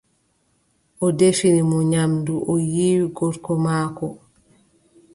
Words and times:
O 1.05 1.07
defini 1.19 1.61
mo 1.69 1.79
nyamndu, 1.91 2.35
o 2.51 2.53
yiiwi 2.71 3.05
gorko 3.17 3.51
maako. 3.65 4.07